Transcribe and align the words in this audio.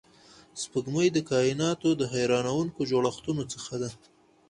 سپوږمۍ 0.61 1.07
د 1.13 1.17
کایناتو 1.31 1.89
د 1.95 2.01
حیرانونکو 2.13 2.79
جوړښتونو 2.91 3.43
څخه 3.53 3.73
ده 3.81 3.89